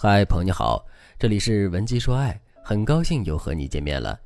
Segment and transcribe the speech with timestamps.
[0.00, 0.86] 嗨，朋友你好，
[1.18, 4.16] 这里是文姬说爱，很高兴又和你见面了。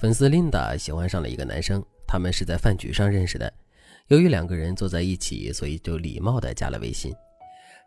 [0.00, 3.52] 粉丝琳达喜欢上了一个男生，他们是在饭局上认识的。
[4.08, 7.14] 由于两个人坐在一起，所以就礼貌的加了微信。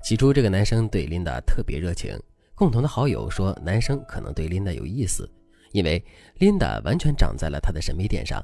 [0.02, 2.18] 起初，这个男生对琳达特别热情，
[2.55, 5.29] 共同的好友说男生可能对琳达有意思，
[5.73, 6.01] 因为
[6.35, 8.41] 琳达完全长在了他的审美点上。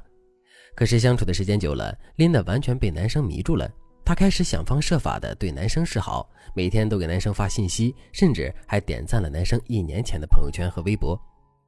[0.74, 3.66] 可是相处的时间久了，琳达完全被男生迷住了。
[4.08, 11.14] 她开始想方设法的对男生示好，每天都给男生发信息，甚至还点赞了男生一年前的朋友圈和微博。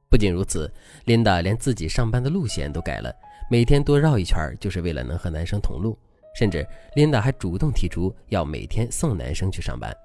[0.09, 0.67] 不仅如此，
[1.05, 3.13] 琳达连自己上班的路线都改了，
[3.47, 5.95] 每天多绕一圈，就是为了能和男生同路。
[6.35, 9.95] 甚至琳达还主动提出要每天送男生去上班。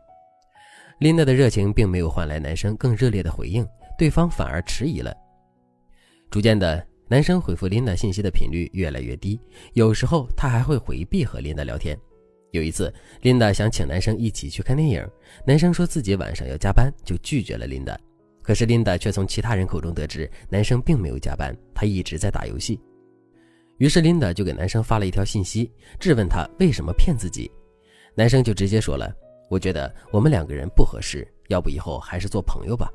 [0.98, 5.10] 琳达的热情并没有换来男生更热烈的回应，对方反而迟疑了。
[6.30, 9.40] 逐渐的，男生回复琳达信息的频率越来越低，
[9.72, 11.98] 有时候他还会回避和琳达聊天。
[12.56, 12.92] 有一次，
[13.22, 15.06] 琳达想请男生一起去看电影，
[15.46, 17.96] 男生说自己晚上要加班，就拒绝了琳达。
[18.42, 22.80] 可是琳达却从其他人口中得知，男生并没有加班，他一直在打游戏。
[23.78, 27.50] 于是琳达就给男生发了一条信息，质问他为什么骗自己。
[28.14, 29.12] 男生就直接说了
[29.50, 32.90] ：“我觉得我们两个人不合适，要不以后还是做朋友吧。”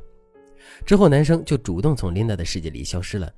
[0.87, 3.31] 之后，男生就主动从琳达的世界里消失了。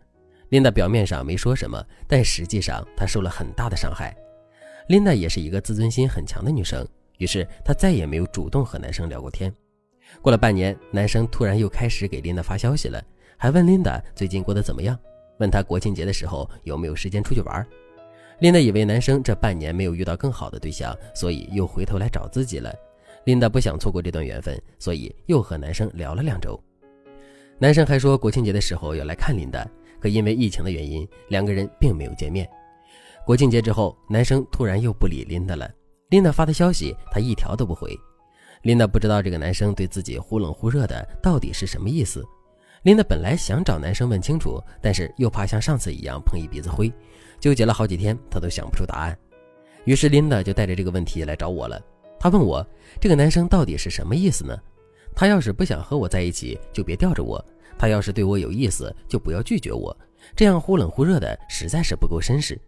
[0.49, 4.15] 琳达表面上没说什么，但实际上她受了很大的伤害。
[4.87, 6.85] 琳达也是一个自尊心很强的女生，
[7.17, 9.53] 于是她再也没有主动和男生聊过天。
[10.21, 13.03] 过了半年，男生突然又开始给琳达发消息了，
[13.37, 14.97] 还问琳达最近过得怎么样，
[15.39, 17.65] 问她国庆节的时候有没有时间出去玩。
[18.39, 22.73] 琳达以为男生这半年没有遇到更好的对象，所以又回头来找自己了。
[23.23, 26.61] 琳达不想错过这段缘分，所以又和男生聊了两周。
[27.57, 29.65] 男生还说国庆节的时候要来看琳达，
[30.01, 32.49] 可因为疫情的原因，两个人并没有见面。
[33.25, 35.69] 国庆节之后，男生突然又不理琳达了。
[36.09, 37.97] 琳达发的消息，他一条都不回。
[38.63, 42.21] 琳达不知道这个男生对自己忽冷忽热的到底是什么意思。
[42.83, 46.91] 琳达本来想找男生问清楚，但是又怕像上次一样碰一鼻子灰，
[47.39, 49.17] 纠结了好几天，她都想不出答案。
[49.85, 51.81] 于是琳达就带着这个问题来找我了。
[52.19, 52.65] 她问我，
[52.99, 54.57] 这个男生到底是什么意思呢？
[55.15, 57.39] 他要是不想和我在一起，就别吊着我；
[57.77, 59.95] 他要是对我有意思，就不要拒绝我。
[60.35, 62.59] 这样忽冷忽热的，实在是不够绅士。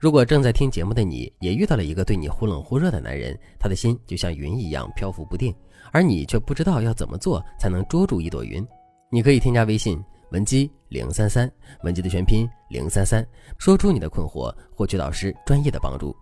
[0.00, 5.54] 如果正在听节目的你也遇到了一个对你忽冷忽热的男人，他的心就像云一样漂浮不定，
[5.92, 8.66] 而你却不知道要怎么做才能捉住一朵云，
[9.10, 11.52] 你可以添加微信文姬零三三，
[11.82, 13.22] 文姬的全拼零三三，
[13.58, 16.16] 说出你的困惑，获取导师专业的帮助。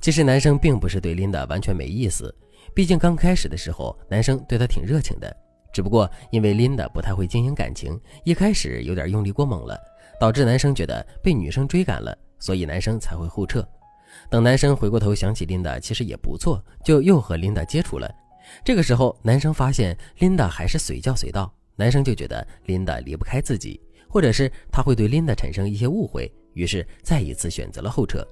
[0.00, 2.34] 其实男生并不是对琳达完全没意思，
[2.74, 5.36] 毕竟刚开始的时候男生对她挺热情的，
[5.70, 9.78] 只不过因为琳达不太会经营感情，一开始有点用力过猛了，
[10.18, 12.16] 导致男生觉得被女生追赶了。
[12.38, 13.66] 所以男生才会后撤。
[14.30, 18.10] 等男生回过头想起琳达其实也不错，就又和琳达接触了。
[18.64, 28.26] 这个时候，男生发现琳达还是随叫随到，男生就觉得琳达离不开自己，或者是他会对琳达产生一些误会，于是再一次选择了后撤。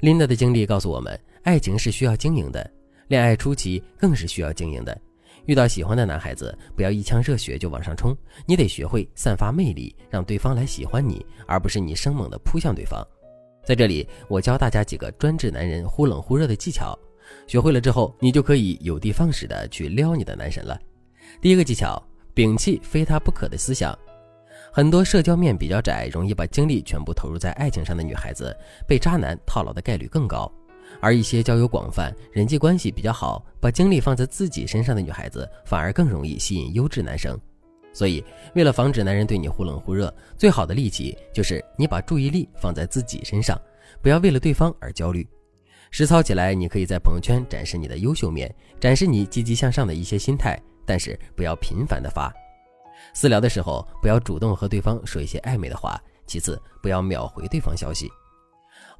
[0.00, 2.68] 琳达的经历告诉我们，爱情是需要经营的，
[3.08, 4.98] 恋爱初期更是需要经营的。
[5.46, 13.06] 遇到喜欢的男孩子，不要一腔热血就往上冲，你得学会散发魅力，让对方来喜欢你，而不是你生猛的扑向对方。
[13.64, 16.98] 在这里，我教大家几个专治男人忽冷忽热的技巧，
[17.46, 20.78] 学会了之后，你就可以有的放矢的去撩你的男神了。
[21.40, 22.02] 第一个技巧，
[22.34, 23.96] 摒弃非他不可的思想。
[24.72, 30.50] 很多社交面比较窄，容易把精力全部投入在爱情上的女孩子，被渣男套牢的概率更高。
[31.00, 37.38] 而一些交友广泛、人际关系比较好、把精力放在自己身上的女孩子，反而更容易吸引优质男生。
[37.92, 38.24] 所以，
[38.54, 43.60] 为了防止男人对你忽冷忽热，最好的利器就是你把注意力放在自己身上，
[44.00, 45.26] 不要为了对方而焦虑。
[45.90, 52.32] 实操起来，你可以在朋友圈展示你的优秀面，展示你积极向上的一些心态，但是不要频繁的发。
[53.12, 56.00] 私聊的时候，不要主动和对方说一些暧昧的话。
[56.26, 58.08] 其次，不要秒回对方消息。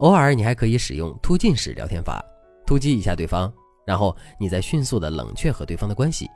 [0.01, 2.25] 偶尔，你还可以使用突进式聊天法，
[2.67, 3.53] 突击一下对方，
[3.87, 6.27] 然后你再迅速的冷却和对方的关系。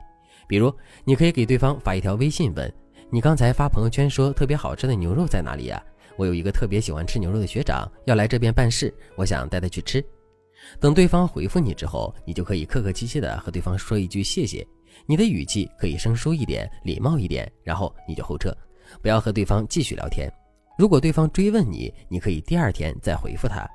[0.47, 0.71] 比如，
[1.03, 2.71] 你可以给对方发一条微信问
[3.09, 5.83] ：“你刚才发朋友圈说特别好吃的牛肉在哪里呀？
[6.15, 10.03] 我有一个特别喜欢吃牛肉的学长要来这边办事，我想带他去吃。”
[10.79, 14.63] 等对方回复你之后，你就可以客客气气的和对方说一句谢谢，
[15.07, 18.55] 你的语气可以生疏一点，礼貌一点，然后你就后撤，
[19.01, 20.31] 不要和对方继续聊天。
[20.77, 23.67] 如果对方追问你，你可以第二天再回复他。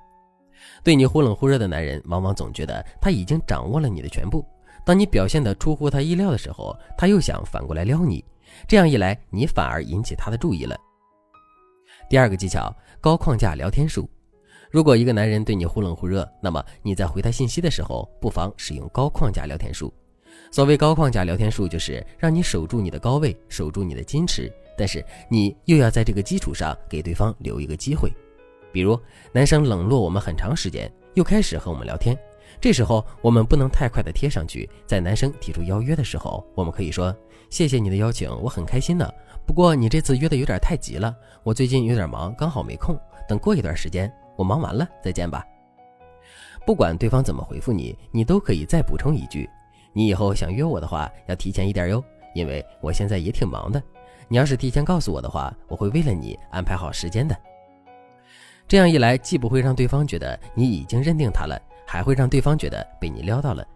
[0.84, 4.44] 对你忽冷忽热的男人，往往总觉得他已经掌握了你的全部。
[4.84, 8.24] 当你表现的出乎他意料的时候，他又想反过来撩你。
[8.68, 10.76] 这样一来，你反而引起他的注意了。
[12.08, 14.08] 第二个技巧：高框架聊天术。
[14.70, 19.92] 如果一个男人对你忽冷忽热，那么你在回他信息的时候，不妨使用高框架聊天术。
[20.50, 28.10] 所谓高框架聊天术，就是让你守住你的高位，守住你的矜持，但是你又要在这个基础上给对方留一个机会。
[28.72, 28.98] 比如，
[29.32, 32.16] 男生冷落我们很长时间，又开始和我们聊天，
[32.60, 34.68] 这时候我们不能太快的贴上去。
[34.86, 37.14] 在男生提出邀约的时候，我们可以说
[37.50, 39.10] ：“谢谢你的邀请，我很开心呢。
[39.44, 41.12] 不过你这次约的有点太急了，
[41.42, 42.96] 我最近有点忙，刚好没空。
[43.28, 45.44] 等过一段时间，我忙完了再见吧。”
[46.64, 49.48] 不管对方怎么回复你，你都可以再补充一句
[49.92, 52.04] ：“你以后想约我的话，要提前一点哟，
[52.36, 53.82] 因为我现在也挺忙的。
[54.30, 57.36] 你要是提前告诉我的话，我会为了你安排好时间的。”
[58.68, 63.66] 这样一来，既不会让对方觉得你已经认定他了，还会让对方觉得被你撩到了。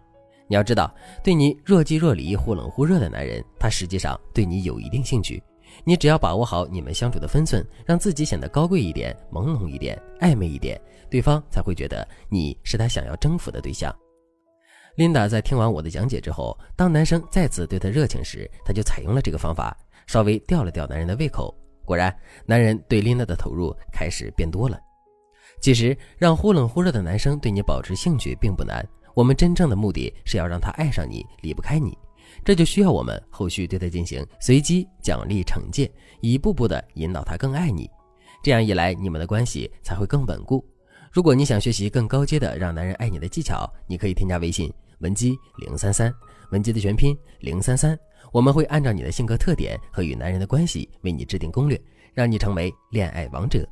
[0.47, 0.89] 你要知道，
[1.21, 5.43] 对你若即若离、忽冷忽热的男人，他实际上对你有一定兴趣。
[5.83, 10.79] 你只要把握好你们相处的分寸，让自己显得高贵一点、朦胧一点、暧昧一点，
[11.09, 13.93] 对方才会觉得你是他想要征服的对象。
[14.95, 19.75] 琳达在听完我的讲解之后，当男生再次对她热情时，她就采用了这个方法，
[20.05, 21.55] 稍微吊了吊男人的胃口。
[21.83, 22.15] 果然，
[22.45, 24.79] 男人对琳达的投入开始变多了。
[25.61, 28.85] 其实，让忽冷忽热的男生对你保持兴趣并不难。
[29.13, 31.97] 我们真正的目的是要让他爱上你，离不开你。
[32.43, 35.89] 这就需要我们后续对他进行随机奖励、惩戒，
[36.21, 37.89] 一步步的引导他更爱你。
[38.43, 40.63] 这样一来，你们的关系才会更稳固。
[41.11, 46.13] 如果你想学习更高阶的让男人爱你的技巧，你可以添加微信文姬零三三，
[46.51, 47.97] 文姬的全拼零三三。
[48.31, 51.79] 我们会按照你的性格特点和与男人的关系，为你制定攻略，
[52.13, 53.65] 让你成为恋爱王者。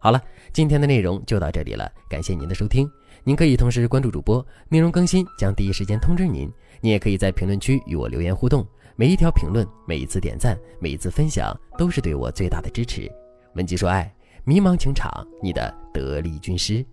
[0.00, 0.20] 好了，
[0.52, 2.90] 今天的内容就到这里了，感谢您的收听。
[3.22, 6.50] 您可以同时关注主播，内容更新将第一时间通知您。
[6.80, 8.66] 您也可以在评论区与我留言互动，
[8.96, 13.10] 每一条评论、每一次点赞、每一次分享，都是对我最大的支持。
[13.54, 14.12] 文姬说爱，
[14.44, 16.84] 迷茫情场，你的得力军师。